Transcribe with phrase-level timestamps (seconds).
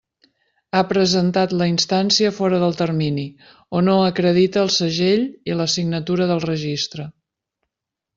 [0.77, 3.25] Ha presentat la instància fora del termini
[3.79, 7.07] o no acredita el segell i la signatura del registre.